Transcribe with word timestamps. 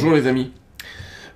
Bonjour 0.00 0.14
les 0.14 0.28
amis. 0.28 0.52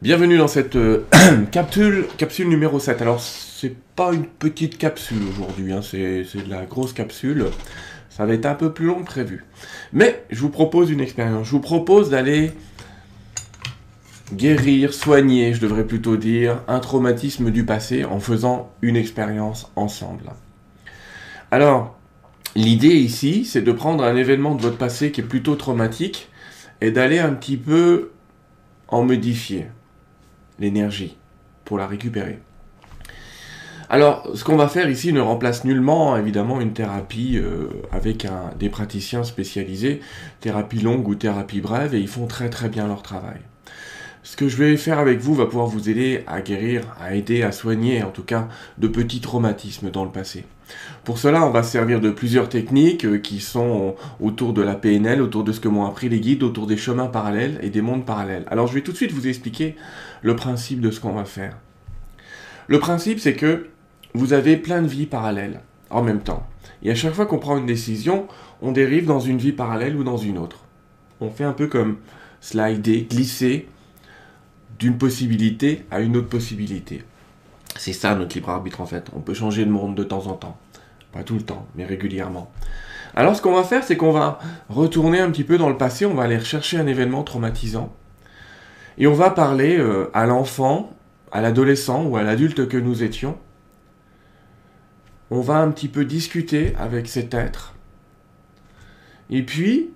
Bienvenue 0.02 0.38
dans 0.38 0.46
cette 0.46 0.76
euh, 0.76 1.02
capsule, 1.50 2.06
capsule 2.16 2.48
numéro 2.48 2.78
7. 2.78 3.02
Alors, 3.02 3.20
c'est 3.20 3.74
pas 3.96 4.12
une 4.12 4.24
petite 4.24 4.78
capsule 4.78 5.18
aujourd'hui, 5.28 5.72
hein, 5.72 5.80
c'est 5.82 6.22
de 6.36 6.48
la 6.48 6.64
grosse 6.64 6.92
capsule. 6.92 7.46
Ça 8.08 8.24
va 8.24 8.34
être 8.34 8.46
un 8.46 8.54
peu 8.54 8.72
plus 8.72 8.86
long 8.86 9.00
que 9.00 9.06
prévu. 9.06 9.44
Mais 9.92 10.22
je 10.30 10.38
vous 10.38 10.48
propose 10.48 10.92
une 10.92 11.00
expérience. 11.00 11.48
Je 11.48 11.50
vous 11.50 11.60
propose 11.60 12.10
d'aller 12.10 12.52
guérir, 14.32 14.94
soigner, 14.94 15.54
je 15.54 15.60
devrais 15.60 15.84
plutôt 15.84 16.16
dire, 16.16 16.62
un 16.68 16.78
traumatisme 16.78 17.50
du 17.50 17.64
passé 17.64 18.04
en 18.04 18.20
faisant 18.20 18.70
une 18.80 18.94
expérience 18.94 19.72
ensemble. 19.74 20.26
Alors, 21.50 21.98
l'idée 22.54 22.94
ici, 22.94 23.44
c'est 23.44 23.62
de 23.62 23.72
prendre 23.72 24.04
un 24.04 24.14
événement 24.14 24.54
de 24.54 24.62
votre 24.62 24.78
passé 24.78 25.10
qui 25.10 25.20
est 25.20 25.24
plutôt 25.24 25.56
traumatique 25.56 26.28
et 26.80 26.92
d'aller 26.92 27.18
un 27.18 27.32
petit 27.32 27.56
peu 27.56 28.12
en 28.92 29.02
modifier 29.02 29.66
l'énergie 30.60 31.16
pour 31.64 31.78
la 31.78 31.88
récupérer. 31.88 32.38
Alors, 33.88 34.26
ce 34.34 34.44
qu'on 34.44 34.56
va 34.56 34.68
faire 34.68 34.88
ici 34.88 35.12
ne 35.12 35.20
remplace 35.20 35.64
nullement, 35.64 36.16
évidemment, 36.16 36.60
une 36.60 36.72
thérapie 36.72 37.36
euh, 37.36 37.68
avec 37.90 38.26
des 38.58 38.70
praticiens 38.70 39.24
spécialisés, 39.24 40.00
thérapie 40.40 40.80
longue 40.80 41.06
ou 41.08 41.14
thérapie 41.14 41.60
brève, 41.60 41.94
et 41.94 42.00
ils 42.00 42.08
font 42.08 42.26
très 42.26 42.48
très 42.48 42.68
bien 42.70 42.86
leur 42.86 43.02
travail. 43.02 43.40
Ce 44.22 44.36
que 44.36 44.48
je 44.48 44.56
vais 44.56 44.76
faire 44.76 44.98
avec 44.98 45.18
vous 45.18 45.34
va 45.34 45.46
pouvoir 45.46 45.66
vous 45.66 45.90
aider 45.90 46.22
à 46.26 46.40
guérir, 46.40 46.84
à 47.00 47.14
aider, 47.14 47.42
à 47.42 47.52
soigner 47.52 48.02
en 48.02 48.10
tout 48.10 48.22
cas 48.22 48.48
de 48.78 48.88
petits 48.88 49.20
traumatismes 49.20 49.90
dans 49.90 50.04
le 50.04 50.10
passé. 50.10 50.44
Pour 51.04 51.18
cela, 51.18 51.44
on 51.44 51.50
va 51.50 51.62
se 51.62 51.72
servir 51.72 52.00
de 52.00 52.10
plusieurs 52.10 52.48
techniques 52.48 53.04
euh, 53.04 53.18
qui 53.18 53.40
sont 53.40 53.96
autour 54.20 54.52
de 54.52 54.62
la 54.62 54.74
PNL, 54.74 55.20
autour 55.20 55.44
de 55.44 55.52
ce 55.52 55.60
que 55.60 55.68
m'ont 55.68 55.84
appris 55.84 56.08
les 56.08 56.20
guides, 56.20 56.42
autour 56.42 56.66
des 56.66 56.76
chemins 56.76 57.06
parallèles 57.06 57.58
et 57.62 57.70
des 57.70 57.82
mondes 57.82 58.04
parallèles. 58.04 58.44
Alors 58.48 58.66
je 58.66 58.74
vais 58.74 58.82
tout 58.82 58.92
de 58.92 58.96
suite 58.96 59.12
vous 59.12 59.26
expliquer 59.26 59.76
le 60.22 60.36
principe 60.36 60.80
de 60.80 60.90
ce 60.90 61.00
qu'on 61.00 61.12
va 61.12 61.24
faire. 61.24 61.56
Le 62.68 62.78
principe, 62.78 63.18
c'est 63.18 63.34
que 63.34 63.68
vous 64.14 64.32
avez 64.32 64.56
plein 64.56 64.82
de 64.82 64.86
vies 64.86 65.06
parallèles 65.06 65.60
en 65.90 66.02
même 66.02 66.20
temps. 66.20 66.46
Et 66.82 66.90
à 66.90 66.94
chaque 66.94 67.14
fois 67.14 67.26
qu'on 67.26 67.38
prend 67.38 67.58
une 67.58 67.66
décision, 67.66 68.26
on 68.60 68.72
dérive 68.72 69.06
dans 69.06 69.20
une 69.20 69.38
vie 69.38 69.52
parallèle 69.52 69.96
ou 69.96 70.04
dans 70.04 70.16
une 70.16 70.38
autre. 70.38 70.64
On 71.20 71.30
fait 71.30 71.44
un 71.44 71.52
peu 71.52 71.66
comme 71.66 71.96
slider, 72.40 73.06
glisser 73.08 73.68
d'une 74.78 74.98
possibilité 74.98 75.84
à 75.90 76.00
une 76.00 76.16
autre 76.16 76.28
possibilité. 76.28 77.04
C'est 77.76 77.92
ça 77.92 78.14
notre 78.14 78.34
libre 78.34 78.50
arbitre 78.50 78.80
en 78.80 78.86
fait. 78.86 79.08
On 79.14 79.20
peut 79.20 79.34
changer 79.34 79.64
de 79.64 79.70
monde 79.70 79.94
de 79.94 80.04
temps 80.04 80.26
en 80.26 80.34
temps. 80.34 80.56
Pas 81.12 81.22
tout 81.22 81.34
le 81.34 81.42
temps, 81.42 81.66
mais 81.74 81.84
régulièrement. 81.84 82.50
Alors 83.14 83.36
ce 83.36 83.42
qu'on 83.42 83.54
va 83.54 83.64
faire, 83.64 83.84
c'est 83.84 83.96
qu'on 83.96 84.12
va 84.12 84.38
retourner 84.68 85.20
un 85.20 85.30
petit 85.30 85.44
peu 85.44 85.58
dans 85.58 85.68
le 85.68 85.76
passé, 85.76 86.06
on 86.06 86.14
va 86.14 86.22
aller 86.22 86.38
rechercher 86.38 86.78
un 86.78 86.86
événement 86.86 87.22
traumatisant. 87.22 87.94
Et 88.98 89.06
on 89.06 89.14
va 89.14 89.30
parler 89.30 89.78
euh, 89.78 90.10
à 90.14 90.26
l'enfant, 90.26 90.94
à 91.30 91.40
l'adolescent 91.40 92.04
ou 92.04 92.16
à 92.16 92.22
l'adulte 92.22 92.68
que 92.68 92.76
nous 92.76 93.02
étions. 93.02 93.38
On 95.30 95.40
va 95.40 95.56
un 95.56 95.70
petit 95.70 95.88
peu 95.88 96.04
discuter 96.04 96.74
avec 96.78 97.08
cet 97.08 97.32
être. 97.34 97.74
Et 99.30 99.42
puis, 99.42 99.90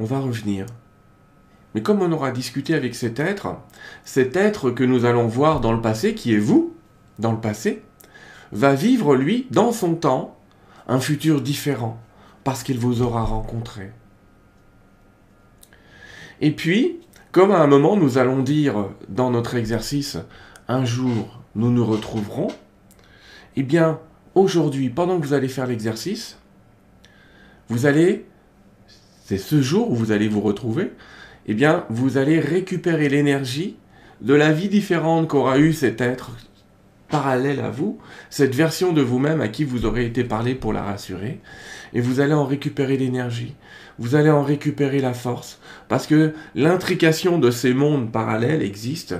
on 0.00 0.04
va 0.04 0.18
revenir. 0.18 0.66
Mais 1.74 1.82
comme 1.82 2.02
on 2.02 2.12
aura 2.12 2.30
discuté 2.30 2.74
avec 2.74 2.94
cet 2.94 3.18
être, 3.18 3.56
cet 4.04 4.36
être 4.36 4.70
que 4.70 4.84
nous 4.84 5.04
allons 5.04 5.26
voir 5.26 5.60
dans 5.60 5.72
le 5.72 5.80
passé, 5.80 6.14
qui 6.14 6.34
est 6.34 6.38
vous, 6.38 6.74
dans 7.18 7.32
le 7.32 7.40
passé, 7.40 7.82
va 8.52 8.74
vivre, 8.74 9.16
lui, 9.16 9.46
dans 9.50 9.72
son 9.72 9.94
temps, 9.94 10.38
un 10.86 11.00
futur 11.00 11.40
différent, 11.40 11.98
parce 12.44 12.62
qu'il 12.62 12.78
vous 12.78 13.02
aura 13.02 13.24
rencontré. 13.24 13.90
Et 16.40 16.52
puis, 16.52 17.00
comme 17.32 17.50
à 17.50 17.58
un 17.58 17.66
moment 17.66 17.96
nous 17.96 18.18
allons 18.18 18.42
dire 18.42 18.90
dans 19.08 19.30
notre 19.30 19.56
exercice, 19.56 20.18
un 20.68 20.84
jour 20.84 21.40
nous 21.56 21.70
nous 21.70 21.84
retrouverons, 21.84 22.48
eh 23.56 23.62
bien, 23.62 23.98
aujourd'hui, 24.34 24.90
pendant 24.90 25.20
que 25.20 25.26
vous 25.26 25.32
allez 25.32 25.48
faire 25.48 25.66
l'exercice, 25.66 26.38
vous 27.68 27.86
allez, 27.86 28.26
c'est 29.24 29.38
ce 29.38 29.62
jour 29.62 29.90
où 29.90 29.94
vous 29.94 30.12
allez 30.12 30.28
vous 30.28 30.40
retrouver, 30.40 30.92
eh 31.46 31.54
bien, 31.54 31.84
vous 31.90 32.16
allez 32.16 32.40
récupérer 32.40 33.08
l'énergie 33.08 33.76
de 34.20 34.34
la 34.34 34.52
vie 34.52 34.68
différente 34.68 35.28
qu'aura 35.28 35.58
eu 35.58 35.72
cet 35.72 36.00
être 36.00 36.32
parallèle 37.08 37.60
à 37.60 37.70
vous, 37.70 37.98
cette 38.30 38.54
version 38.54 38.92
de 38.92 39.02
vous-même 39.02 39.40
à 39.40 39.48
qui 39.48 39.64
vous 39.64 39.84
aurez 39.84 40.06
été 40.06 40.24
parlé 40.24 40.54
pour 40.54 40.72
la 40.72 40.82
rassurer, 40.82 41.40
et 41.92 42.00
vous 42.00 42.20
allez 42.20 42.34
en 42.34 42.44
récupérer 42.44 42.96
l'énergie, 42.96 43.54
vous 43.98 44.14
allez 44.14 44.30
en 44.30 44.42
récupérer 44.42 45.00
la 45.00 45.14
force, 45.14 45.58
parce 45.88 46.06
que 46.06 46.32
l'intrication 46.54 47.38
de 47.38 47.50
ces 47.50 47.74
mondes 47.74 48.10
parallèles 48.10 48.62
existe, 48.62 49.14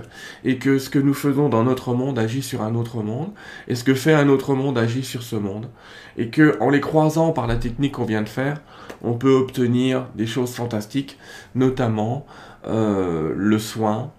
et 0.44 0.58
que 0.58 0.78
ce 0.78 0.90
que 0.90 0.98
nous 0.98 1.14
faisons 1.14 1.48
dans 1.48 1.64
notre 1.64 1.94
monde 1.94 2.18
agit 2.18 2.42
sur 2.42 2.62
un 2.62 2.74
autre 2.74 3.02
monde, 3.02 3.30
et 3.68 3.74
ce 3.74 3.84
que 3.84 3.94
fait 3.94 4.14
un 4.14 4.28
autre 4.28 4.54
monde 4.54 4.78
agit 4.78 5.04
sur 5.04 5.22
ce 5.22 5.36
monde, 5.36 5.68
et 6.16 6.28
que 6.28 6.56
en 6.60 6.70
les 6.70 6.80
croisant 6.80 7.32
par 7.32 7.46
la 7.46 7.56
technique 7.56 7.92
qu'on 7.92 8.04
vient 8.04 8.22
de 8.22 8.28
faire, 8.28 8.60
on 9.02 9.14
peut 9.14 9.34
obtenir 9.34 10.06
des 10.14 10.26
choses 10.26 10.54
fantastiques, 10.54 11.18
notamment 11.54 12.26
euh, 12.66 13.32
le 13.36 13.58
soin, 13.58 14.12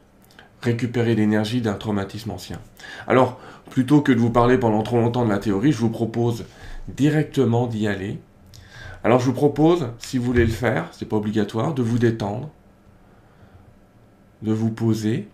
récupérer 0.62 1.16
l'énergie 1.16 1.62
d'un 1.62 1.74
traumatisme 1.74 2.32
ancien. 2.32 2.60
Alors, 3.08 3.40
plutôt 3.70 4.02
que 4.02 4.12
de 4.12 4.20
vous 4.20 4.32
parler 4.32 4.58
pendant 4.58 4.84
trop 4.84 4.98
longtemps 4.98 5.26
de 5.26 5.30
la 5.30 5.38
théorie, 5.38 5.72
je 5.72 5.78
vous 5.78 5.90
propose 5.90 6.46
directement 6.88 7.68
d'y 7.68 7.88
aller. 7.88 8.20
Alors 9.06 9.20
je 9.20 9.26
vous 9.26 9.34
propose, 9.34 9.92
si 10.00 10.18
vous 10.18 10.24
voulez 10.24 10.48
le 10.48 10.52
faire, 10.52 10.92
c'est 10.92 11.06
pas 11.06 11.18
obligatoire, 11.18 11.76
de 11.76 11.84
vous 11.84 12.00
détendre, 12.00 12.50
de 14.42 14.52
vous 14.52 14.72
poser, 14.72 15.28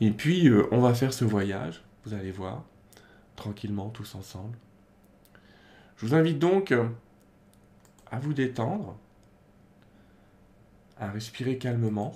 et 0.00 0.10
puis 0.10 0.48
euh, 0.48 0.66
on 0.70 0.80
va 0.80 0.94
faire 0.94 1.12
ce 1.12 1.26
voyage, 1.26 1.84
vous 2.06 2.14
allez 2.14 2.30
voir, 2.30 2.64
tranquillement 3.36 3.90
tous 3.90 4.14
ensemble. 4.14 4.56
Je 5.98 6.06
vous 6.06 6.14
invite 6.14 6.38
donc 6.38 6.72
euh, 6.72 6.88
à 8.10 8.18
vous 8.18 8.32
détendre, 8.32 8.96
à 10.98 11.10
respirer 11.10 11.58
calmement, 11.58 12.14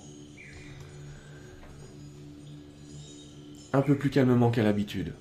un 3.71 3.83
peu 3.83 3.95
plus 3.95 4.09
calmement 4.09 4.49
qu'à 4.49 4.63
l'habitude. 4.63 5.13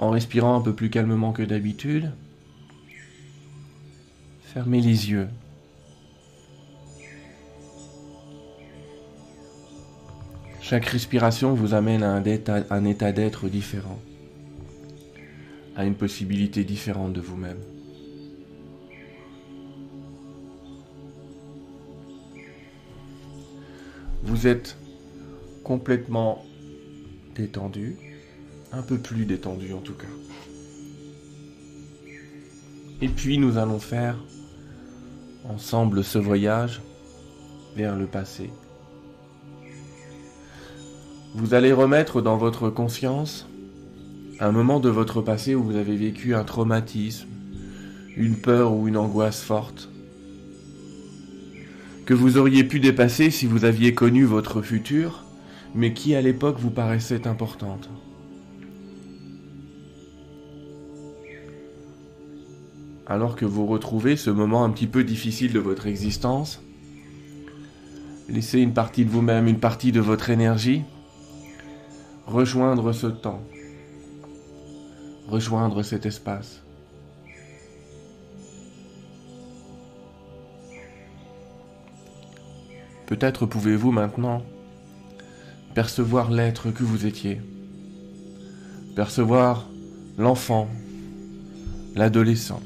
En 0.00 0.08
respirant 0.10 0.56
un 0.56 0.62
peu 0.62 0.74
plus 0.74 0.88
calmement 0.88 1.32
que 1.32 1.42
d'habitude, 1.42 2.10
fermez 4.42 4.80
les 4.80 5.10
yeux. 5.10 5.28
Chaque 10.62 10.86
respiration 10.86 11.52
vous 11.52 11.74
amène 11.74 12.02
à 12.02 12.12
un 12.14 12.84
état 12.84 13.12
d'être 13.12 13.48
différent 13.48 14.00
à 15.76 15.84
une 15.84 15.94
possibilité 15.94 16.64
différente 16.64 17.12
de 17.12 17.20
vous-même. 17.20 17.60
Vous 24.22 24.46
êtes 24.46 24.78
complètement 25.62 26.44
détendu, 27.34 27.96
un 28.72 28.82
peu 28.82 28.98
plus 28.98 29.24
détendu 29.24 29.72
en 29.72 29.80
tout 29.80 29.94
cas. 29.94 30.06
Et 33.02 33.08
puis 33.08 33.38
nous 33.38 33.56
allons 33.56 33.78
faire 33.78 34.16
ensemble 35.48 36.04
ce 36.04 36.18
voyage 36.18 36.82
vers 37.76 37.96
le 37.96 38.06
passé. 38.06 38.50
Vous 41.34 41.54
allez 41.54 41.72
remettre 41.72 42.20
dans 42.20 42.36
votre 42.36 42.70
conscience 42.70 43.46
un 44.40 44.52
moment 44.52 44.80
de 44.80 44.88
votre 44.88 45.22
passé 45.22 45.54
où 45.54 45.62
vous 45.62 45.76
avez 45.76 45.96
vécu 45.96 46.34
un 46.34 46.44
traumatisme, 46.44 47.28
une 48.16 48.36
peur 48.36 48.72
ou 48.72 48.88
une 48.88 48.96
angoisse 48.96 49.42
forte, 49.42 49.88
que 52.04 52.14
vous 52.14 52.38
auriez 52.38 52.64
pu 52.64 52.80
dépasser 52.80 53.30
si 53.30 53.46
vous 53.46 53.64
aviez 53.64 53.94
connu 53.94 54.24
votre 54.24 54.62
futur, 54.62 55.24
mais 55.74 55.92
qui 55.92 56.14
à 56.14 56.20
l'époque 56.20 56.58
vous 56.58 56.70
paraissait 56.70 57.28
importante. 57.28 57.88
Alors 63.10 63.34
que 63.34 63.44
vous 63.44 63.66
retrouvez 63.66 64.16
ce 64.16 64.30
moment 64.30 64.64
un 64.64 64.70
petit 64.70 64.86
peu 64.86 65.04
difficile 65.04 65.52
de 65.52 65.58
votre 65.58 65.88
existence, 65.88 66.62
laissez 68.28 68.60
une 68.60 68.72
partie 68.72 69.04
de 69.04 69.10
vous-même, 69.10 69.48
une 69.48 69.58
partie 69.58 69.90
de 69.90 70.00
votre 70.00 70.30
énergie 70.30 70.84
rejoindre 72.26 72.92
ce 72.92 73.08
temps 73.08 73.42
rejoindre 75.30 75.82
cet 75.82 76.06
espace. 76.06 76.62
Peut-être 83.06 83.44
pouvez-vous 83.46 83.90
maintenant 83.90 84.42
percevoir 85.74 86.30
l'être 86.30 86.70
que 86.70 86.84
vous 86.84 87.06
étiez, 87.06 87.40
percevoir 88.94 89.68
l'enfant, 90.16 90.68
l'adolescent, 91.94 92.60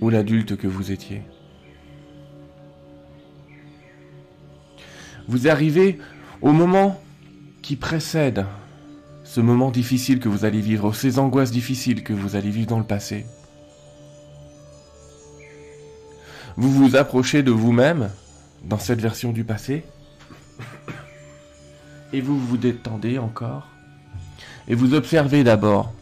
ou 0.00 0.10
l'adulte 0.10 0.56
que 0.56 0.66
vous 0.66 0.90
étiez. 0.92 1.22
Vous 5.28 5.48
arrivez 5.48 5.98
au 6.40 6.52
moment 6.52 7.00
qui 7.62 7.76
précède 7.76 8.46
ce 9.24 9.40
moment 9.40 9.70
difficile 9.70 10.18
que 10.18 10.28
vous 10.28 10.44
allez 10.44 10.60
vivre, 10.60 10.92
ces 10.92 11.18
angoisses 11.18 11.52
difficiles 11.52 12.02
que 12.02 12.12
vous 12.12 12.34
allez 12.34 12.50
vivre 12.50 12.68
dans 12.68 12.78
le 12.78 12.84
passé. 12.84 13.26
Vous 16.56 16.72
vous 16.72 16.96
approchez 16.96 17.42
de 17.42 17.52
vous-même 17.52 18.10
dans 18.64 18.78
cette 18.78 19.00
version 19.00 19.32
du 19.32 19.44
passé 19.44 19.84
et 22.12 22.20
vous 22.20 22.38
vous 22.38 22.56
détendez 22.56 23.18
encore 23.18 23.68
et 24.66 24.74
vous 24.74 24.94
observez 24.94 25.44
d'abord 25.44 25.92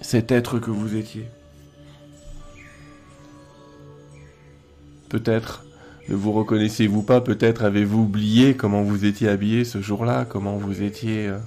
cet 0.00 0.32
être 0.32 0.58
que 0.58 0.70
vous 0.70 0.96
étiez. 0.96 1.28
Peut-être 5.14 5.64
ne 6.08 6.16
vous 6.16 6.32
reconnaissez-vous 6.32 7.04
pas, 7.04 7.20
peut-être 7.20 7.62
avez-vous 7.62 8.00
oublié 8.00 8.56
comment 8.56 8.82
vous 8.82 9.04
étiez 9.04 9.28
habillé 9.28 9.62
ce 9.62 9.80
jour-là, 9.80 10.24
comment 10.28 10.56
vous 10.56 10.82
étiez 10.82 11.28
euh, 11.28 11.38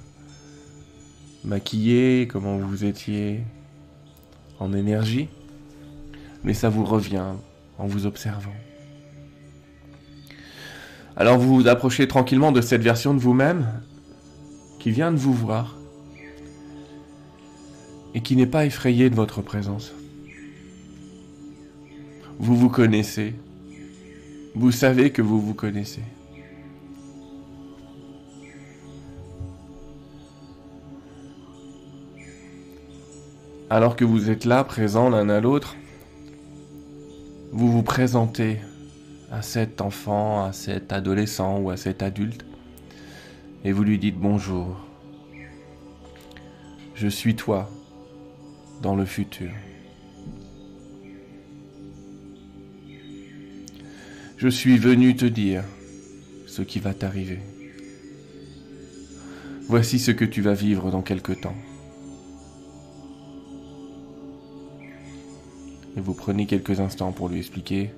maquillé, 1.44 2.30
comment 2.32 2.56
vous 2.58 2.86
étiez 2.86 3.42
en 4.62 4.72
énergie, 4.72 5.28
mais 6.46 6.54
ça 6.54 6.70
vous 6.70 6.86
revient 6.86 7.26
en 7.78 7.88
vous 7.88 8.06
observant. 8.06 8.56
Alors 11.18 11.38
vous 11.38 11.54
vous 11.54 11.68
approchez 11.68 12.08
tranquillement 12.08 12.54
de 12.54 12.62
cette 12.62 12.84
version 12.84 13.14
de 13.14 13.20
vous-même 13.20 13.68
qui 14.80 14.92
vient 14.92 15.12
de 15.12 15.18
vous 15.18 15.34
voir 15.34 15.76
et 18.14 18.22
qui 18.22 18.38
n'est 18.38 18.48
pas 18.48 18.66
effrayée 18.66 19.10
de 19.10 19.16
votre 19.16 19.42
présence. 19.42 19.92
Vous 22.40 22.56
vous 22.56 22.70
connaissez, 22.70 23.34
vous 24.58 24.72
savez 24.72 25.12
que 25.12 25.22
vous 25.22 25.40
vous 25.40 25.54
connaissez. 25.54 26.02
Alors 33.70 33.96
que 33.96 34.04
vous 34.04 34.32
êtes 34.32 34.46
là, 34.46 34.64
présents 34.64 35.10
l'un 35.10 35.30
à 35.30 35.40
l'autre, 35.42 35.76
vous 37.52 37.72
vous 37.72 37.84
présentez 37.84 38.60
à 39.32 39.44
cet 39.44 39.80
enfant, 39.80 40.44
à 40.44 40.54
cet 40.54 40.92
adolescent 40.92 41.60
ou 41.60 41.70
à 41.70 41.78
cet 41.78 42.02
adulte, 42.02 42.44
et 43.64 43.72
vous 43.72 43.84
lui 43.84 44.00
dites 44.00 44.18
bonjour. 44.18 44.76
Je 46.96 47.08
suis 47.08 47.36
toi 47.36 47.70
dans 48.82 48.96
le 48.96 49.06
futur. 49.06 49.52
Je 54.38 54.50
suis 54.50 54.78
venu 54.78 55.16
te 55.16 55.26
dire 55.26 55.64
ce 56.46 56.62
qui 56.62 56.78
va 56.80 56.94
t'arriver. 56.94 57.40
Voici 59.68 59.98
ce 59.98 60.12
que 60.12 60.26
tu 60.26 60.44
vas 60.44 60.54
vivre 60.54 60.92
dans 60.92 61.02
quelque 61.02 61.32
temps. 61.32 61.56
Et 65.98 66.00
vous 66.00 66.14
prenez 66.14 66.46
quelques 66.46 66.80
instants 66.80 67.12
pour 67.12 67.30
lui 67.30 67.40
expliquer 67.40 67.90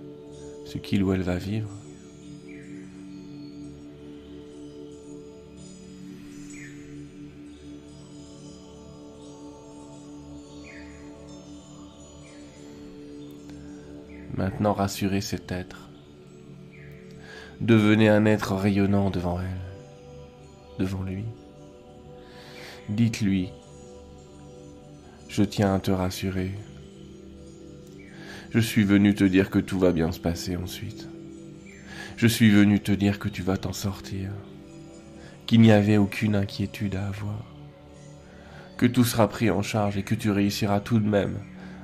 ce 0.65 0.77
qu'il 0.77 1.03
ou 1.03 1.11
elle 1.11 1.23
va 1.23 1.35
vivre. 1.35 1.67
Maintenant 14.37 14.71
rassurez 14.71 15.19
cet 15.19 15.51
être. 15.51 15.88
Devenez 17.61 18.07
un 18.07 18.25
être 18.25 18.55
rayonnant 18.55 19.09
devant 19.09 19.41
elle, 19.41 19.59
devant 20.79 21.03
lui. 21.03 21.25
Dites-lui, 22.87 23.49
je 25.27 25.43
tiens 25.43 25.75
à 25.75 25.79
te 25.79 25.91
rassurer. 25.91 26.51
Je 28.51 28.59
suis 28.59 28.85
venu 28.85 29.13
te 29.13 29.25
dire 29.25 29.49
que 29.49 29.59
tout 29.59 29.77
va 29.77 29.91
bien 29.91 30.13
se 30.13 30.21
passer 30.21 30.55
ensuite. 30.55 31.09
Je 32.15 32.27
suis 32.27 32.49
venu 32.49 32.79
te 32.79 32.93
dire 32.93 33.19
que 33.19 33.27
tu 33.27 33.41
vas 33.41 33.57
t'en 33.57 33.73
sortir, 33.73 34.31
qu'il 35.45 35.59
n'y 35.59 35.73
avait 35.73 35.97
aucune 35.97 36.35
inquiétude 36.35 36.95
à 36.95 37.07
avoir, 37.07 37.45
que 38.77 38.85
tout 38.85 39.03
sera 39.03 39.27
pris 39.27 39.51
en 39.51 39.61
charge 39.61 39.97
et 39.97 40.03
que 40.03 40.15
tu 40.15 40.31
réussiras 40.31 40.79
tout 40.79 40.99
de 40.99 41.07
même 41.07 41.37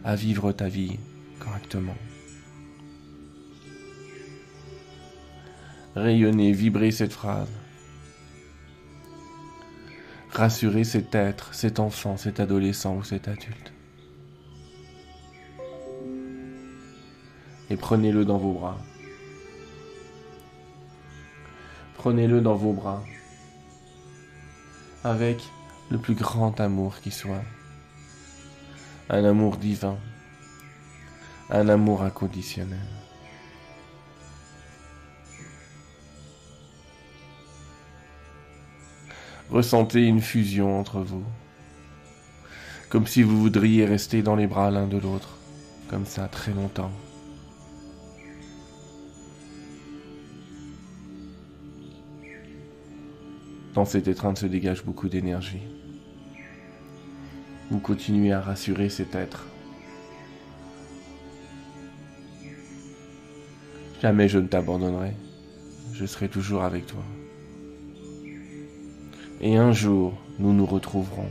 à 0.05 0.15
vivre 0.15 0.53
ta 0.53 0.69
vie 0.69 0.99
correctement. 1.39 1.95
Rayonner, 5.95 6.51
vibrer 6.51 6.91
cette 6.91 7.13
phrase. 7.13 7.49
Rassurer 10.31 10.83
cet 10.83 11.15
être, 11.15 11.53
cet 11.53 11.79
enfant, 11.79 12.17
cet 12.17 12.39
adolescent 12.39 12.97
ou 12.97 13.03
cet 13.03 13.27
adulte. 13.27 13.71
Et 17.69 17.77
prenez-le 17.77 18.25
dans 18.25 18.37
vos 18.37 18.53
bras. 18.53 18.77
Prenez-le 21.95 22.41
dans 22.41 22.55
vos 22.55 22.73
bras 22.73 23.03
avec 25.03 25.41
le 25.89 25.97
plus 25.97 26.15
grand 26.15 26.59
amour 26.59 26.99
qui 26.99 27.11
soit. 27.11 27.43
Un 29.09 29.23
amour 29.23 29.57
divin, 29.57 29.97
un 31.49 31.69
amour 31.69 32.03
inconditionnel. 32.03 33.04
Ressentez 39.49 40.05
une 40.05 40.21
fusion 40.21 40.79
entre 40.79 40.99
vous. 40.99 41.23
Comme 42.89 43.05
si 43.05 43.21
vous 43.21 43.39
voudriez 43.39 43.85
rester 43.85 44.21
dans 44.21 44.35
les 44.35 44.47
bras 44.47 44.71
l'un 44.71 44.87
de 44.87 44.97
l'autre, 44.97 45.37
comme 45.89 46.05
ça 46.05 46.27
très 46.27 46.53
longtemps. 46.53 46.91
Dans 53.75 53.85
cet 53.85 54.07
étreinte 54.07 54.39
se 54.39 54.45
dégage 54.45 54.83
beaucoup 54.83 55.09
d'énergie. 55.09 55.61
Vous 57.69 57.79
continuez 57.79 58.31
à 58.31 58.41
rassurer 58.41 58.89
cet 58.89 59.15
être. 59.15 59.45
Jamais 64.01 64.29
je 64.29 64.39
ne 64.39 64.47
t'abandonnerai. 64.47 65.13
Je 65.93 66.05
serai 66.05 66.29
toujours 66.29 66.63
avec 66.63 66.85
toi. 66.85 67.03
Et 69.41 69.57
un 69.57 69.73
jour, 69.73 70.13
nous 70.39 70.53
nous 70.53 70.65
retrouverons. 70.65 71.29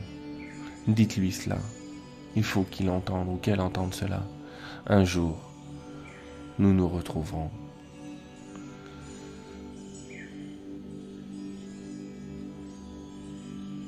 Dites-lui 0.87 1.33
cela. 1.33 1.59
Il 2.37 2.43
faut 2.43 2.65
qu'il 2.65 2.91
entende 2.91 3.29
ou 3.29 3.37
qu'elle 3.37 3.61
entende 3.61 3.95
cela. 3.95 4.23
Un 4.87 5.05
jour, 5.05 5.39
nous 6.59 6.75
nous 6.75 6.89
retrouverons. 6.89 7.51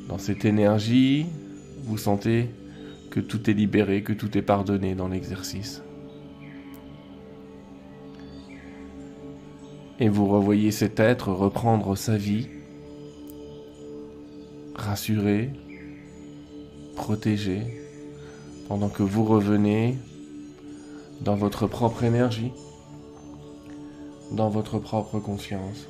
Dans 0.09 0.19
cette 0.19 0.45
énergie, 0.45 1.27
vous 1.85 1.99
sentez 1.99 2.49
que 3.11 3.21
tout 3.21 3.51
est 3.51 3.55
libéré, 3.55 4.03
que 4.03 4.13
tout 4.13 4.39
est 4.39 4.43
pardonné 4.43 4.95
dans 4.95 5.09
l'exercice. 5.09 5.83
Et 9.99 10.09
vous 10.09 10.27
revoyez 10.27 10.71
cet 10.71 11.01
être 11.01 11.33
reprendre 11.33 11.97
sa 11.97 12.17
vie 12.17 12.49
rassuré, 14.87 15.51
protégé, 16.95 17.63
pendant 18.69 18.89
que 18.89 19.03
vous 19.03 19.25
revenez 19.25 19.97
dans 21.21 21.35
votre 21.35 21.67
propre 21.67 22.05
énergie, 22.05 22.53
dans 24.33 24.49
votre 24.49 24.79
propre 24.79 25.19
conscience, 25.19 25.87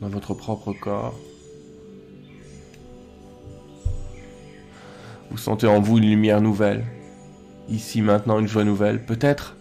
dans 0.00 0.08
votre 0.08 0.34
propre 0.34 0.72
corps. 0.72 1.14
Vous 5.30 5.38
sentez 5.38 5.66
en 5.66 5.80
vous 5.80 5.98
une 5.98 6.04
lumière 6.04 6.40
nouvelle, 6.40 6.84
ici 7.68 8.02
maintenant 8.02 8.38
une 8.38 8.46
joie 8.46 8.64
nouvelle. 8.64 9.04
Peut-être 9.04 9.56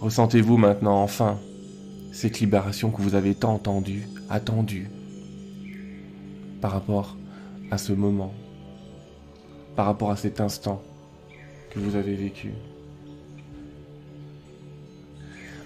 ressentez-vous 0.00 0.56
maintenant 0.56 1.02
enfin 1.02 1.38
cette 2.12 2.40
libération 2.40 2.90
que 2.90 3.02
vous 3.02 3.14
avez 3.14 3.34
tant 3.34 3.54
entendue, 3.54 4.06
attendue, 4.30 4.88
par 6.64 6.72
rapport 6.72 7.14
à 7.70 7.76
ce 7.76 7.92
moment, 7.92 8.32
par 9.76 9.84
rapport 9.84 10.10
à 10.10 10.16
cet 10.16 10.40
instant 10.40 10.80
que 11.68 11.78
vous 11.78 11.94
avez 11.94 12.14
vécu. 12.14 12.52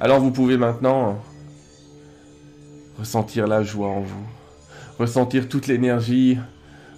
Alors 0.01 0.19
vous 0.19 0.33
pouvez 0.33 0.57
maintenant 0.57 1.23
ressentir 2.99 3.47
la 3.47 3.63
joie 3.63 3.87
en 3.87 4.01
vous, 4.01 4.27
ressentir 4.99 5.49
toute 5.49 5.69
l'énergie 5.69 6.37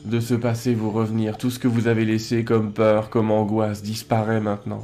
de 0.07 0.19
ce 0.19 0.33
passé 0.33 0.73
vous 0.73 0.91
revenir. 0.91 1.37
Tout 1.37 1.51
ce 1.51 1.59
que 1.59 1.69
vous 1.69 1.87
avez 1.87 2.07
laissé 2.07 2.43
comme 2.43 2.73
peur, 2.73 3.11
comme 3.11 3.31
angoisse 3.31 3.83
disparaît 3.83 4.41
maintenant. 4.41 4.83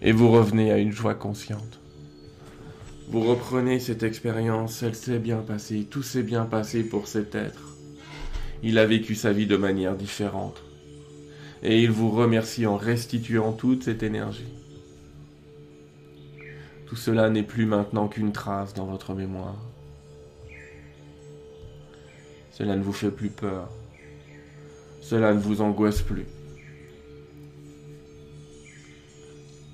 Et 0.00 0.12
vous 0.12 0.30
revenez 0.30 0.72
à 0.72 0.78
une 0.78 0.92
joie 0.92 1.14
consciente. 1.14 1.80
Vous 3.10 3.20
reprenez 3.20 3.78
cette 3.78 4.04
expérience, 4.04 4.82
elle 4.82 4.94
s'est 4.94 5.18
bien 5.18 5.42
passée, 5.46 5.86
tout 5.90 6.02
s'est 6.02 6.22
bien 6.22 6.46
passé 6.46 6.82
pour 6.82 7.08
cet 7.08 7.34
être. 7.34 7.77
Il 8.62 8.78
a 8.78 8.86
vécu 8.86 9.14
sa 9.14 9.32
vie 9.32 9.46
de 9.46 9.56
manière 9.56 9.96
différente. 9.96 10.62
Et 11.62 11.82
il 11.82 11.90
vous 11.90 12.10
remercie 12.10 12.66
en 12.66 12.76
restituant 12.76 13.52
toute 13.52 13.84
cette 13.84 14.02
énergie. 14.02 14.52
Tout 16.86 16.96
cela 16.96 17.30
n'est 17.30 17.42
plus 17.42 17.66
maintenant 17.66 18.08
qu'une 18.08 18.32
trace 18.32 18.74
dans 18.74 18.86
votre 18.86 19.14
mémoire. 19.14 19.56
Cela 22.50 22.76
ne 22.76 22.82
vous 22.82 22.92
fait 22.92 23.10
plus 23.10 23.28
peur. 23.28 23.68
Cela 25.00 25.34
ne 25.34 25.38
vous 25.38 25.60
angoisse 25.60 26.02
plus. 26.02 26.26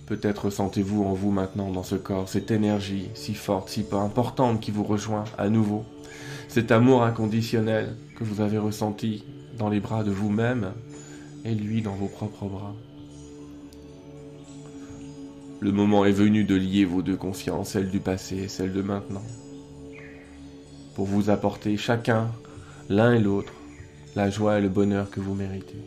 Peut-être 0.07 0.50
sentez-vous 0.50 1.03
en 1.03 1.14
vous 1.14 1.31
maintenant 1.31 1.71
dans 1.71 1.83
ce 1.83 1.95
corps 1.95 2.29
cette 2.29 2.50
énergie 2.50 3.09
si 3.14 3.35
forte, 3.35 3.71
si 3.71 3.85
pas 3.85 4.00
importante 4.00 4.61
qui 4.61 4.71
vous 4.71 4.85
rejoint 4.85 5.25
à 5.38 5.49
nouveau. 5.49 5.87
Cet 6.55 6.71
amour 6.71 7.03
inconditionnel 7.03 7.97
que 8.15 8.23
vous 8.23 8.41
avez 8.41 8.59
ressenti 8.59 9.25
dans 9.59 9.69
les 9.69 9.81
bras 9.81 10.05
de 10.05 10.13
vous-même 10.13 10.71
et 11.45 11.53
lui 11.53 11.83
dans 11.83 11.97
vos 11.97 12.07
propres 12.07 12.47
bras. 12.47 12.77
Le 15.59 15.73
moment 15.73 16.05
est 16.05 16.13
venu 16.13 16.45
de 16.45 16.55
lier 16.55 16.85
vos 16.85 17.03
deux 17.03 17.17
consciences, 17.17 17.71
celle 17.71 17.91
du 17.91 17.99
passé 17.99 18.37
et 18.37 18.47
celle 18.47 18.73
de 18.73 18.83
maintenant, 18.83 19.25
pour 20.95 21.07
vous 21.07 21.29
apporter 21.29 21.77
chacun, 21.77 22.31
l'un 22.89 23.15
et 23.15 23.21
l'autre, 23.21 23.53
la 24.15 24.31
joie 24.31 24.61
et 24.61 24.63
le 24.63 24.69
bonheur 24.69 25.11
que 25.11 25.19
vous 25.19 25.35
méritez. 25.35 25.83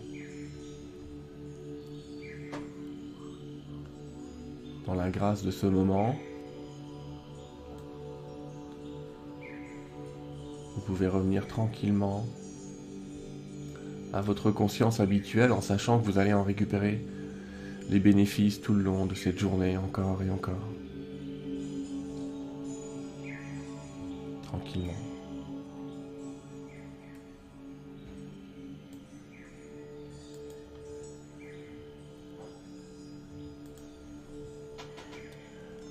Dans 4.86 4.96
la 4.96 5.12
grâce 5.12 5.46
de 5.46 5.52
ce 5.52 5.66
moment, 5.66 6.14
vous 10.78 10.84
pouvez 10.84 11.08
revenir 11.08 11.48
tranquillement 11.48 12.24
à 14.14 14.22
votre 14.22 14.52
conscience 14.52 15.00
habituelle 15.00 15.52
en 15.52 15.60
sachant 15.60 16.00
que 16.00 16.06
vous 16.06 16.20
allez 16.20 16.34
en 16.34 16.44
récupérer 16.44 17.04
les 17.90 18.00
bénéfices 18.00 18.62
tout 18.62 18.76
le 18.76 18.84
long 18.84 19.08
de 19.08 19.16
cette 19.16 19.40
journée 19.40 19.76
encore 19.76 20.22
et 20.22 20.30
encore. 20.30 20.56
Tranquillement. 24.44 24.94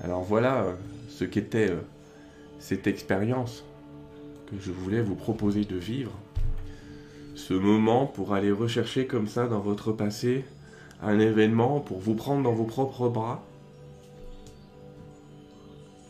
Alors 0.04 0.22
voilà 0.22 0.62
euh, 0.62 0.74
ce 1.08 1.24
qu'était 1.24 1.70
euh, 1.70 1.80
cette 2.60 2.86
expérience 2.86 3.64
que 4.46 4.56
je 4.60 4.70
voulais 4.70 5.02
vous 5.02 5.14
proposer 5.14 5.64
de 5.64 5.76
vivre. 5.76 6.12
Ce 7.34 7.54
moment 7.54 8.06
pour 8.06 8.34
aller 8.34 8.52
rechercher 8.52 9.06
comme 9.06 9.28
ça 9.28 9.46
dans 9.46 9.60
votre 9.60 9.92
passé 9.92 10.44
un 11.02 11.18
événement, 11.18 11.80
pour 11.80 11.98
vous 11.98 12.14
prendre 12.14 12.42
dans 12.42 12.54
vos 12.54 12.64
propres 12.64 13.08
bras, 13.08 13.44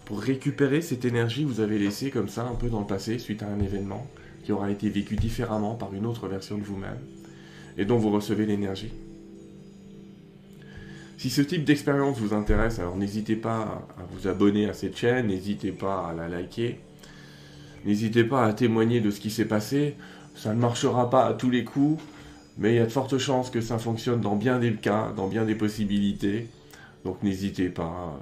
pour 0.05 0.21
récupérer 0.21 0.83
cette 0.83 1.05
énergie 1.05 1.43
que 1.43 1.49
vous 1.49 1.61
avez 1.61 1.79
laissée 1.79 2.11
comme 2.11 2.29
ça 2.29 2.47
un 2.47 2.55
peu 2.55 2.69
dans 2.69 2.81
le 2.81 2.87
passé 2.87 3.19
suite 3.19 3.43
à 3.43 3.49
un 3.49 3.59
événement 3.59 4.07
qui 4.45 4.53
aura 4.53 4.71
été 4.71 4.89
vécu 4.89 5.17
différemment 5.17 5.75
par 5.75 5.93
une 5.93 6.07
autre 6.07 6.29
version 6.29 6.57
de 6.57 6.63
vous-même 6.63 7.01
et 7.77 7.85
dont 7.85 7.99
vous 7.99 8.11
recevez 8.11 8.47
l'énergie. 8.47 8.93
Si 11.19 11.31
ce 11.31 11.43
type 11.43 11.65
d'expérience 11.65 12.19
vous 12.19 12.35
intéresse, 12.35 12.79
alors 12.79 12.97
n'hésitez 12.97 13.35
pas 13.35 13.89
à 13.99 14.03
vous 14.13 14.29
abonner 14.29 14.69
à 14.69 14.75
cette 14.75 14.97
chaîne, 14.97 15.27
n'hésitez 15.27 15.73
pas 15.73 16.09
à 16.09 16.15
la 16.15 16.29
liker, 16.29 16.79
n'hésitez 17.87 18.25
pas 18.25 18.45
à 18.45 18.53
témoigner 18.53 19.01
de 19.01 19.11
ce 19.11 19.21
qui 19.21 19.31
s'est 19.31 19.47
passé. 19.47 19.95
Ça 20.35 20.53
ne 20.53 20.61
marchera 20.61 21.09
pas 21.09 21.27
à 21.27 21.33
tous 21.33 21.49
les 21.49 21.65
coups, 21.65 22.03
mais 22.59 22.75
il 22.75 22.77
y 22.77 22.81
a 22.81 22.87
de 22.87 22.93
fortes 22.93 23.17
chances 23.17 23.49
que 23.49 23.63
ça 23.63 23.79
fonctionne 23.79 24.21
dans 24.21 24.37
bien 24.37 24.59
des 24.59 24.73
cas, 24.75 25.13
dans 25.17 25.29
bien 25.29 25.45
des 25.45 25.55
possibilités. 25.55 26.49
Donc 27.05 27.23
n'hésitez 27.23 27.69
pas, 27.69 28.21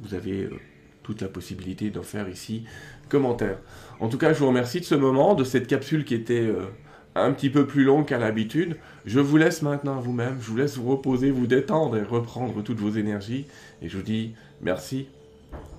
vous 0.00 0.14
avez 0.14 0.44
euh, 0.44 0.60
toute 1.02 1.22
la 1.22 1.28
possibilité 1.28 1.90
d'en 1.90 2.02
faire 2.02 2.28
ici 2.28 2.64
commentaire. 3.08 3.58
En 4.00 4.08
tout 4.08 4.18
cas, 4.18 4.32
je 4.32 4.38
vous 4.38 4.48
remercie 4.48 4.80
de 4.80 4.84
ce 4.84 4.94
moment, 4.94 5.34
de 5.34 5.44
cette 5.44 5.66
capsule 5.66 6.04
qui 6.04 6.14
était 6.14 6.40
euh, 6.40 6.66
un 7.14 7.32
petit 7.32 7.50
peu 7.50 7.66
plus 7.66 7.84
longue 7.84 8.06
qu'à 8.06 8.18
l'habitude. 8.18 8.76
Je 9.06 9.20
vous 9.20 9.36
laisse 9.36 9.62
maintenant 9.62 10.00
vous-même, 10.00 10.38
je 10.40 10.50
vous 10.50 10.56
laisse 10.56 10.76
vous 10.76 10.90
reposer, 10.90 11.30
vous 11.30 11.46
détendre 11.46 11.96
et 11.96 12.02
reprendre 12.02 12.62
toutes 12.62 12.78
vos 12.78 12.90
énergies. 12.90 13.46
Et 13.82 13.88
je 13.88 13.96
vous 13.96 14.02
dis 14.02 14.34
merci, 14.60 15.06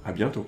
à 0.05 0.11
bientôt. 0.11 0.47